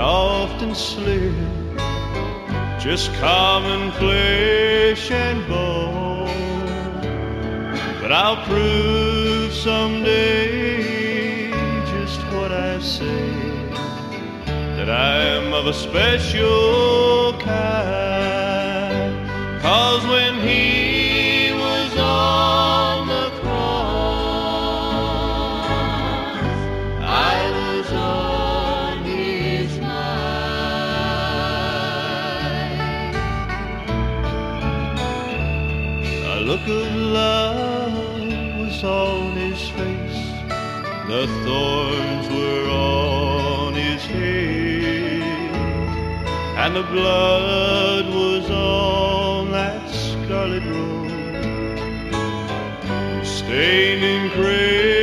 often 0.00 0.74
slip, 0.74 1.34
just 2.78 3.12
common 3.14 3.92
flesh 3.92 5.10
and 5.10 5.46
bone. 5.46 6.26
But 8.00 8.10
I'll 8.12 8.42
prove 8.46 9.52
someday 9.52 10.80
just 11.94 12.20
what 12.32 12.50
I 12.50 12.80
say 12.80 13.30
that 14.76 14.88
I'm 14.88 15.52
of 15.52 15.66
a 15.66 15.74
special 15.74 17.34
kind. 17.38 18.70
Cause 19.60 20.02
when 20.06 20.29
and 46.62 46.76
the 46.76 46.82
blood 46.82 48.04
was 48.08 48.50
on 48.50 49.50
that 49.50 49.88
scarlet 49.88 50.62
robe, 50.64 51.08
staining 53.24 54.28
crimson. 54.32 54.99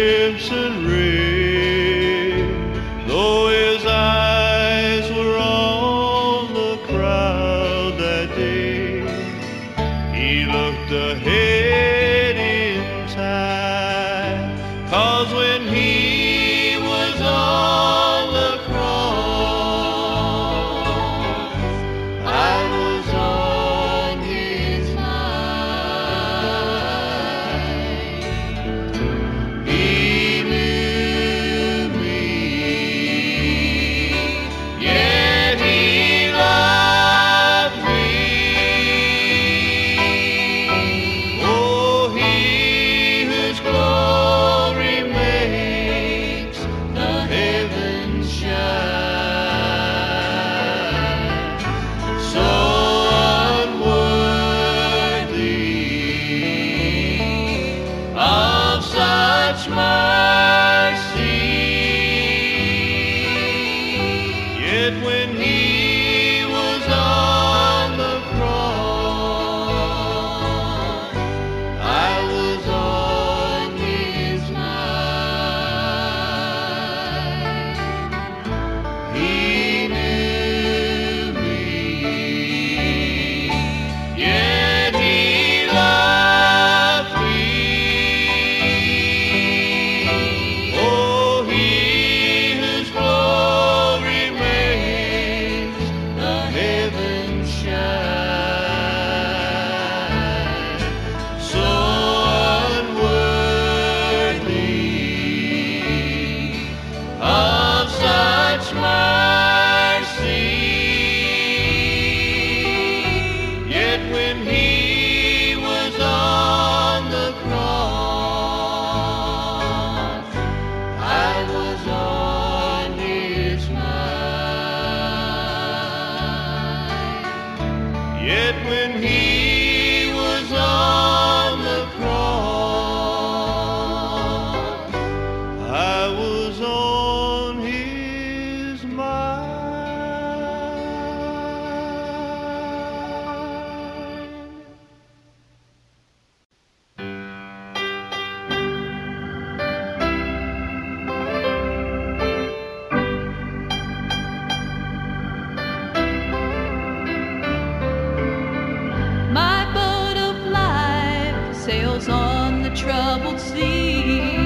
sails 161.68 162.08
on 162.08 162.64
the 162.64 162.69
troubled 162.69 163.42
sea. 163.42 164.37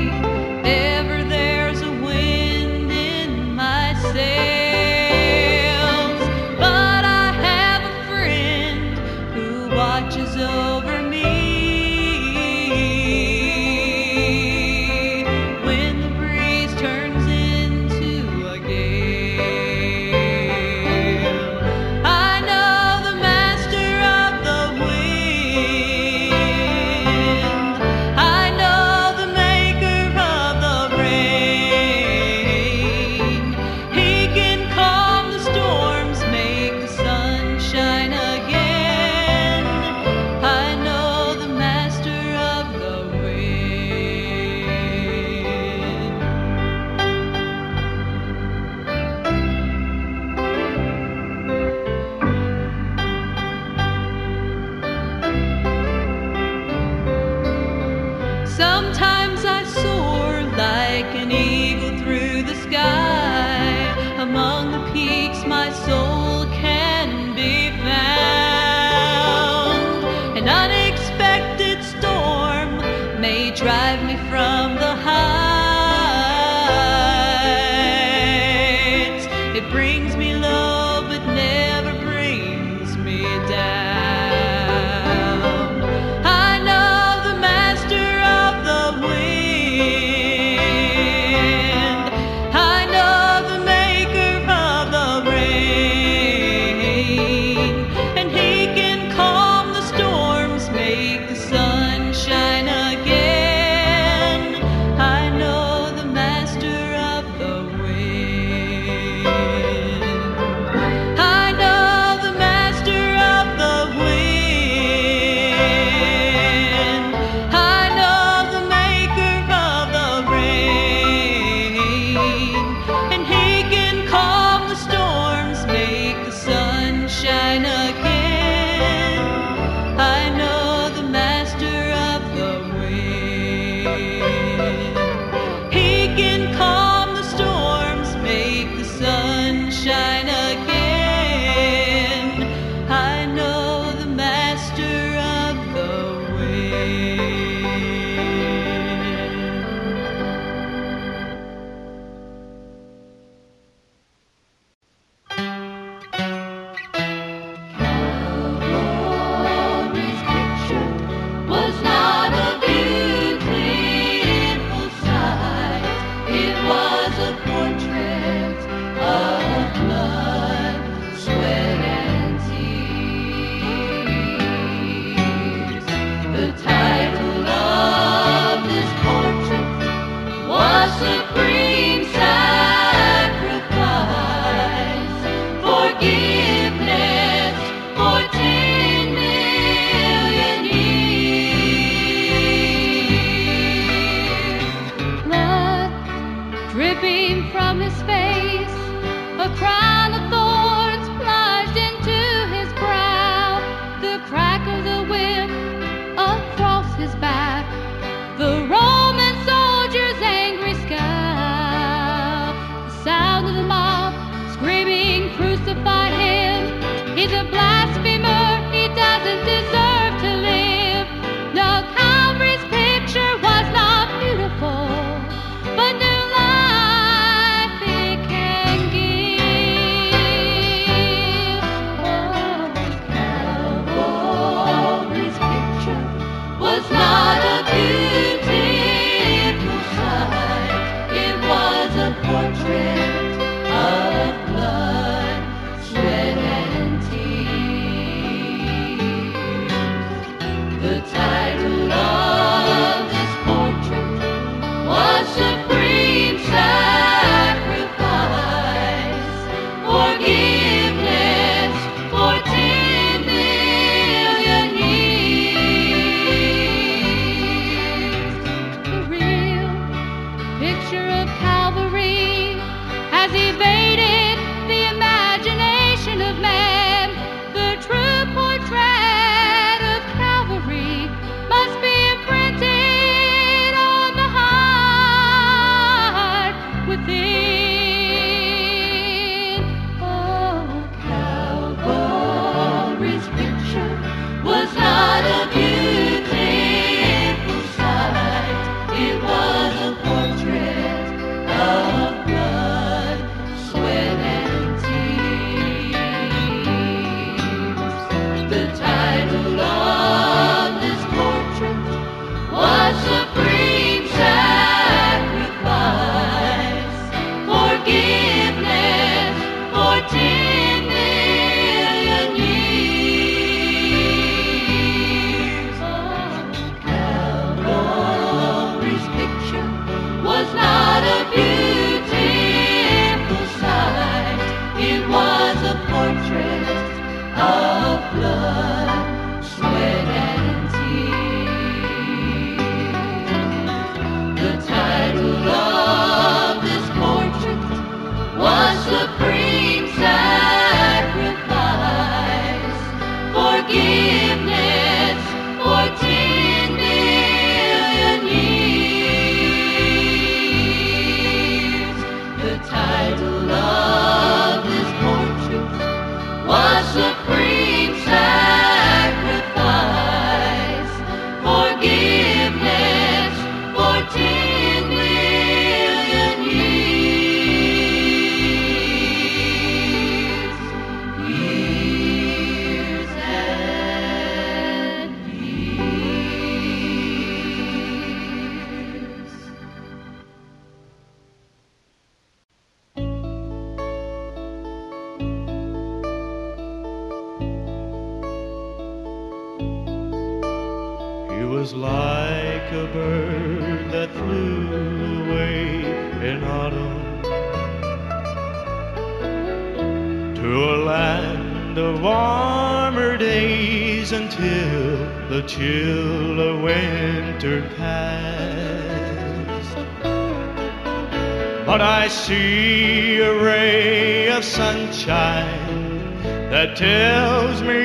tells 426.81 427.61
me 427.61 427.77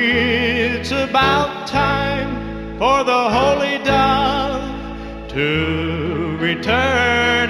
it's 0.73 0.89
about 0.89 1.67
time 1.67 2.31
for 2.79 3.03
the 3.03 3.29
holy 3.29 3.77
dove 3.83 4.59
to 5.29 6.35
return. 6.39 7.46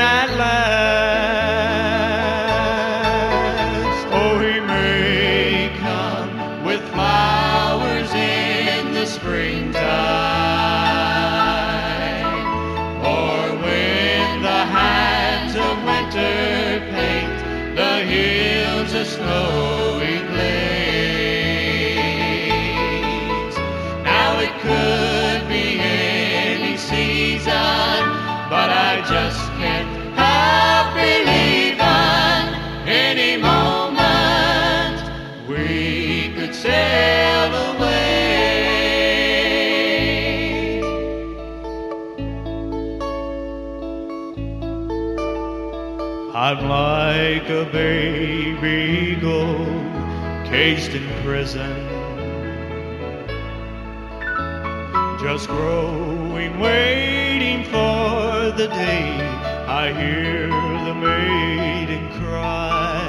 baby 47.71 49.11
eagle 49.11 49.65
caged 50.45 50.93
in 50.93 51.07
prison. 51.23 51.75
Just 55.19 55.47
growing, 55.47 56.59
waiting 56.59 57.63
for 57.65 58.51
the 58.55 58.67
day 58.67 59.19
I 59.67 59.91
hear 59.93 60.47
the 60.85 60.95
maiden 60.95 62.09
cry. 62.19 63.03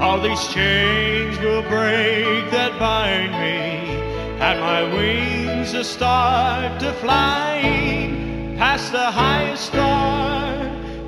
All 0.00 0.20
these 0.20 0.46
chains 0.48 1.38
will 1.38 1.62
break 1.62 2.50
that 2.50 2.78
bind 2.78 3.32
me, 3.32 4.00
and 4.40 4.60
my 4.60 4.82
wings 4.82 5.72
will 5.72 5.84
start 5.84 6.80
to 6.80 6.92
fly 6.94 8.10
past 8.58 8.92
the 8.92 9.10
highest 9.10 9.66
star 9.66 10.49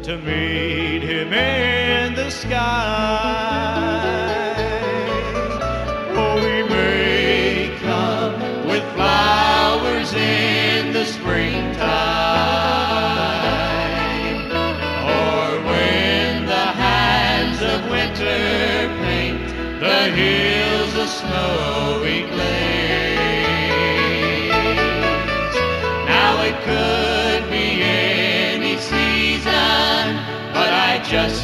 to 0.02 0.16
meet 0.18 1.02
him 1.02 1.32
in 1.32 2.14
the 2.16 2.28
sky. 2.28 2.58
Oh, 6.16 6.34
we 6.34 6.68
may 6.68 7.78
come 7.80 8.66
with 8.66 8.82
flowers 8.94 10.12
in 10.12 10.92
the 10.92 11.04
springtime, 11.04 11.86
or 15.06 15.60
when 15.70 16.46
the 16.46 16.66
hands 16.82 17.62
of 17.62 17.88
winter 17.88 18.88
paint 19.04 19.48
the 19.78 20.10
hills 20.10 20.94
a 20.96 21.06
snowy 21.06 22.22
glade. 22.22 22.61
just 31.12 31.41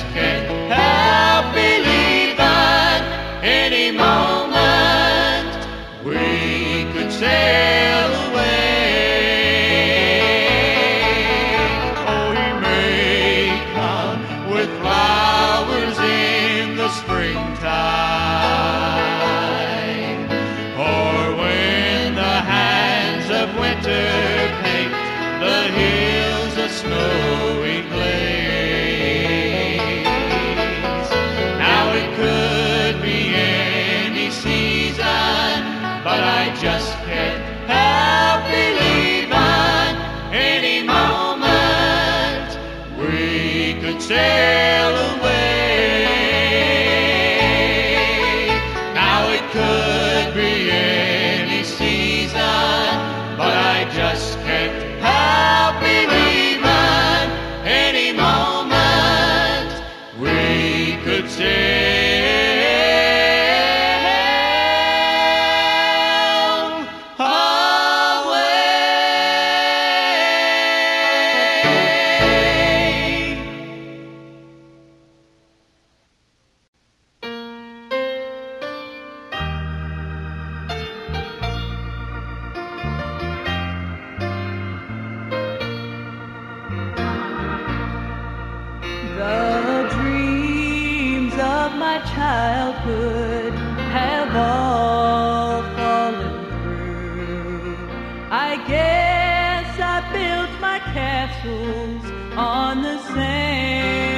Build 100.13 100.61
my 100.61 100.79
castles 100.95 102.05
on 102.37 102.83
the 102.83 102.99
sand. 103.15 104.18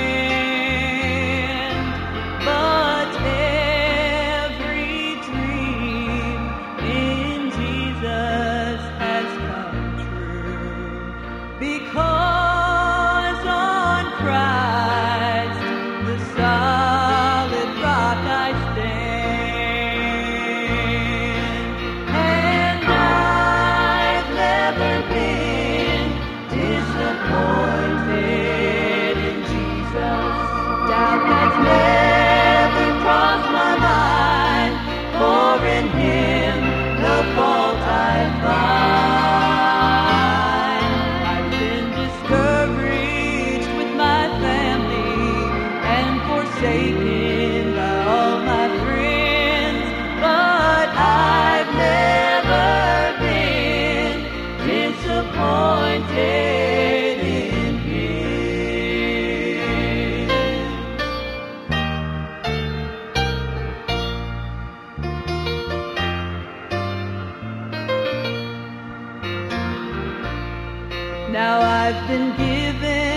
Now 71.32 71.60
I've 71.60 72.08
been 72.08 72.36
given. 72.36 73.09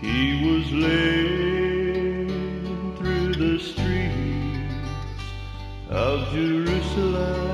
He 0.00 0.46
was 0.46 0.70
led 0.70 2.28
through 2.98 3.34
the 3.34 3.58
streets 3.58 4.84
of 5.90 6.32
Jerusalem. 6.32 7.47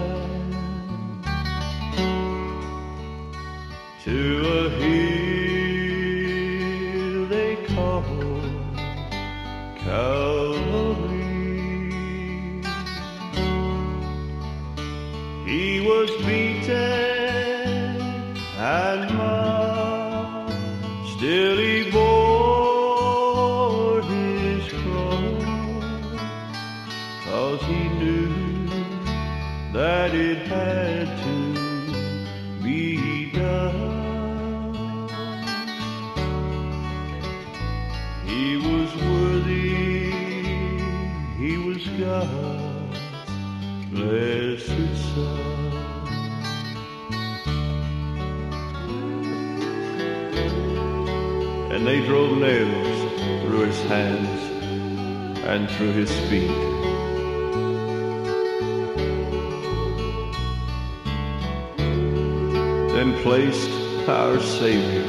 then 62.94 63.12
placed 63.24 63.70
our 64.09 64.38
Savior 64.38 65.02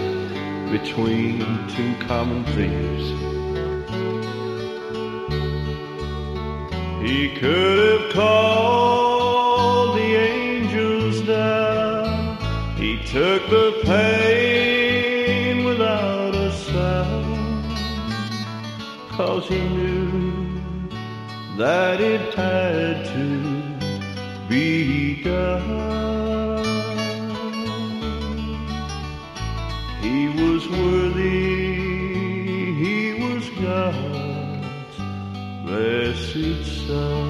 between 0.71 1.38
two 1.67 1.93
common 2.08 2.43
thieves. 2.56 3.08
He 7.08 7.30
could 7.36 8.02
have 8.02 8.12
called 8.12 9.98
the 10.00 10.15
angels 10.15 11.21
down. 11.28 12.38
He 12.76 12.98
took 13.06 13.48
the 13.52 13.80
pain 13.84 15.63
without 15.63 16.34
a 16.34 16.52
sound. 16.52 17.65
Cause 19.12 19.48
he 19.48 19.62
knew 19.62 20.60
that 21.60 22.02
it 22.02 22.34
had 22.34 23.06
to 23.13 24.50
be 24.50 25.21
done. 25.21 25.85
show. 36.88 37.25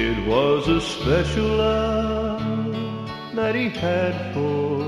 It 0.00 0.26
was 0.26 0.68
a 0.68 0.80
special 0.80 1.46
love 1.46 2.74
that 3.34 3.54
he 3.54 3.68
had 3.68 4.34
for 4.34 4.78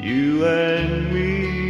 you 0.00 0.44
and 0.46 1.12
me. 1.14 1.60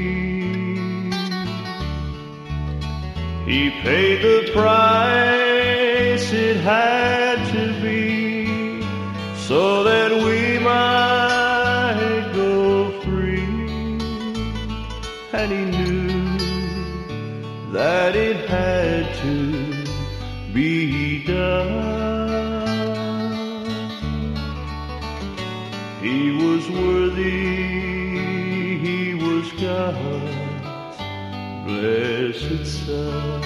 He 3.50 3.70
paid 3.82 4.22
the 4.22 4.50
price 4.52 6.32
it 6.32 6.56
had 6.58 7.36
to 7.52 7.80
be 7.82 8.82
so 9.36 9.82
that 9.84 10.12
we 10.12 10.58
might 10.58 12.30
go 12.34 12.90
free. 13.02 13.42
And 15.32 15.50
he 15.50 15.69
had 18.50 19.14
to 19.14 19.72
be 20.52 21.24
done. 21.24 21.70
He 26.02 26.32
was 26.32 26.68
worthy, 26.68 27.46
he 28.78 29.14
was 29.14 29.52
God's 29.52 30.96
blessed 31.64 32.66
Son. 32.66 33.42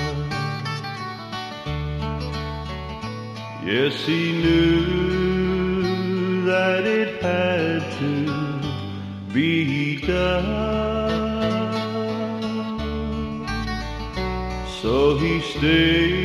Yes, 3.63 3.95
he 4.07 4.33
knew 4.43 5.75
that 6.47 6.87
it 6.87 7.21
had 7.21 7.83
to 7.99 9.35
be 9.35 10.01
done. 10.01 10.64
he 15.13 15.41
stayed. 15.41 16.24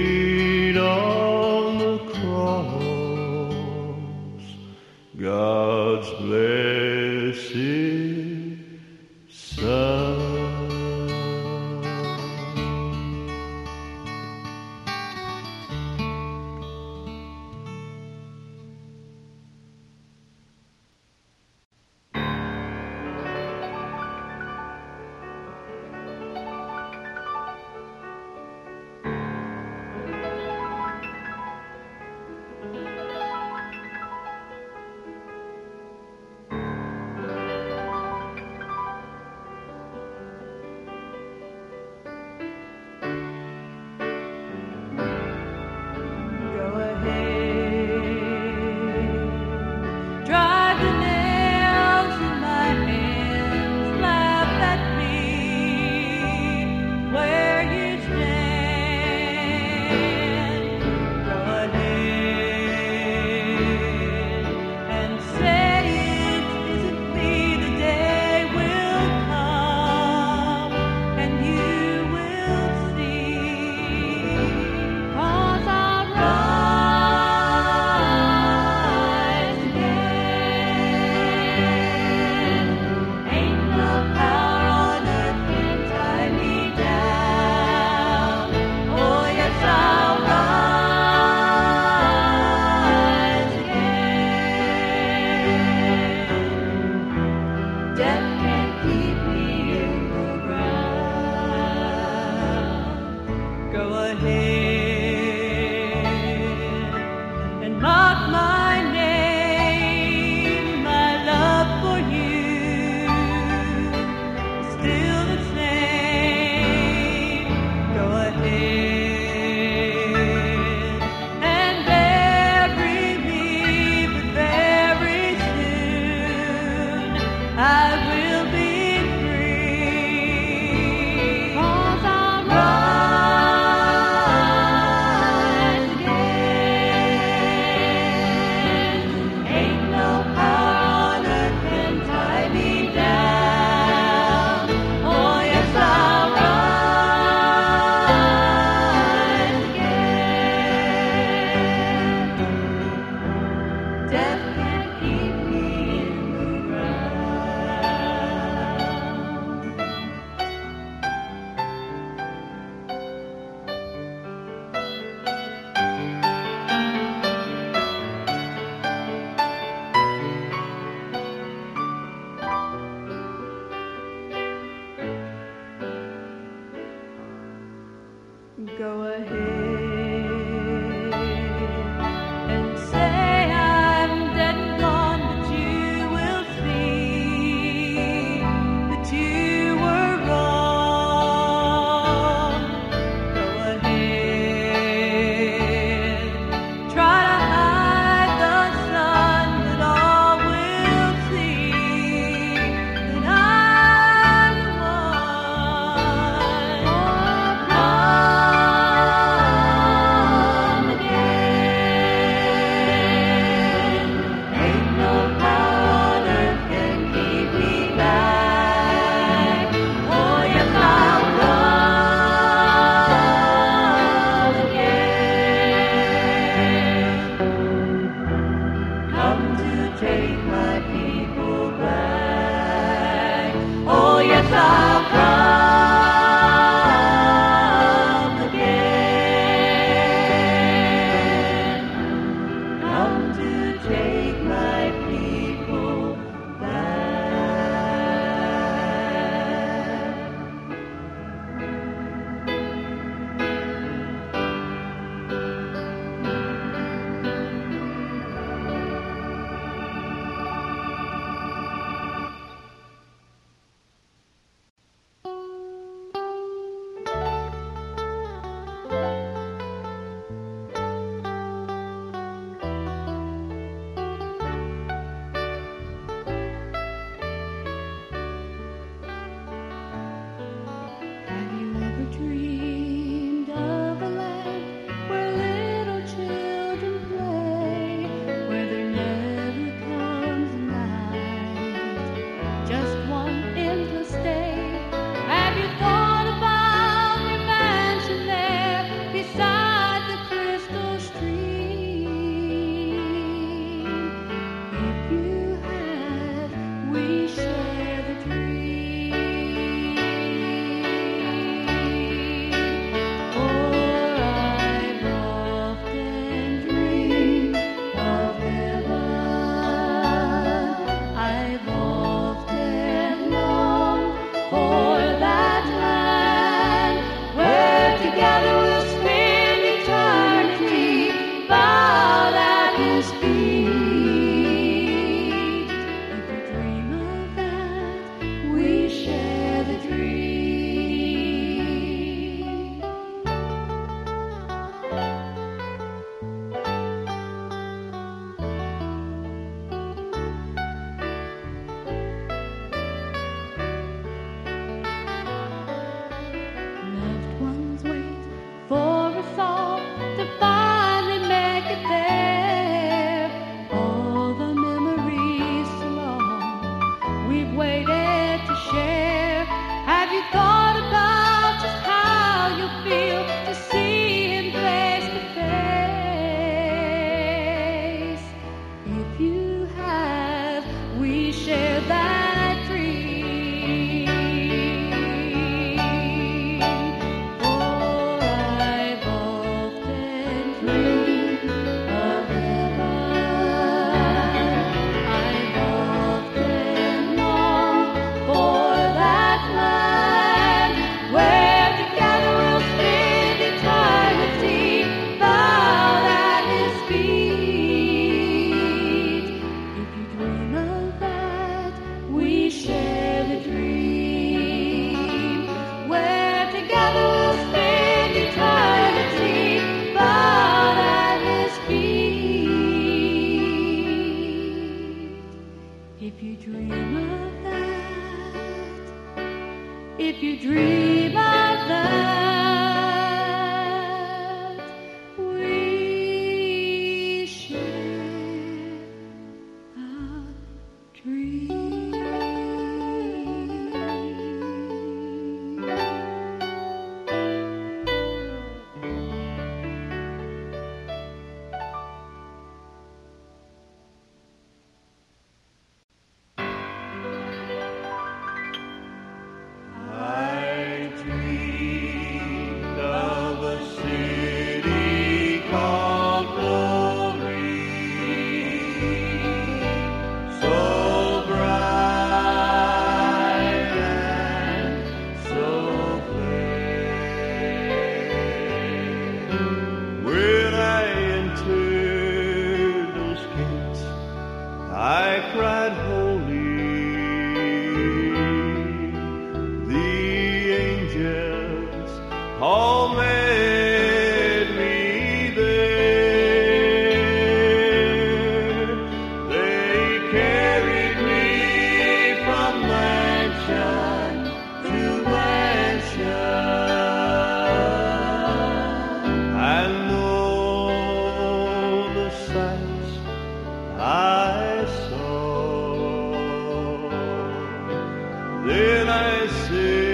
Then 519.29 519.88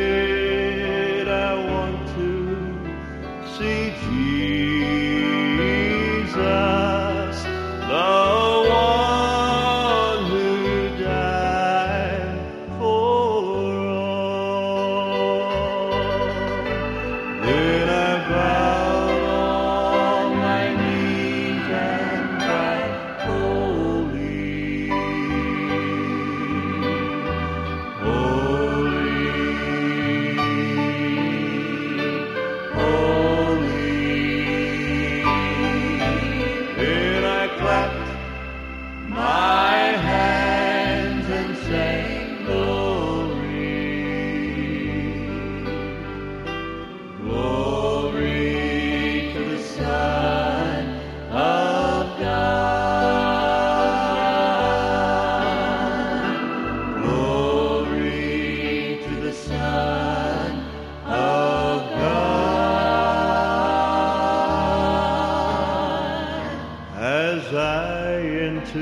As 67.48 67.54
I 67.54 68.22
enter 68.22 68.82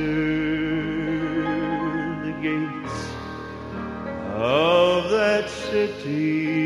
the 2.24 2.32
gates 2.42 2.98
of 4.32 5.10
that 5.10 5.50
city. 5.50 6.63